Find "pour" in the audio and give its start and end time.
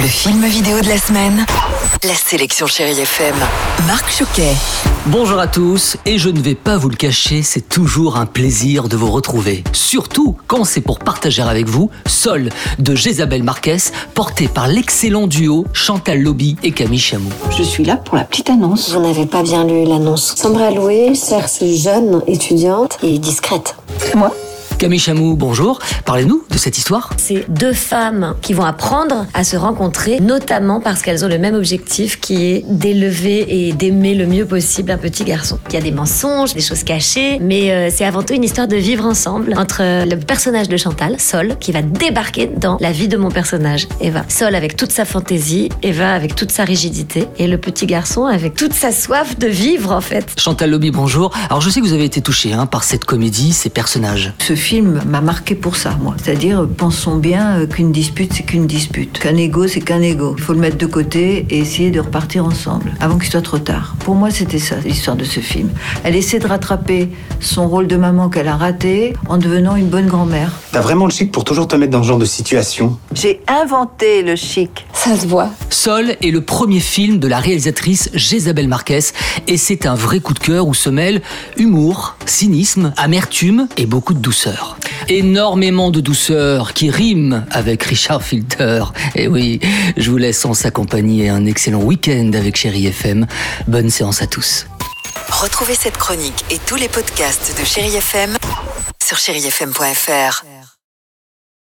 10.82-11.00, 17.96-18.16, 55.54-55.76, 64.00-64.14, 71.32-71.42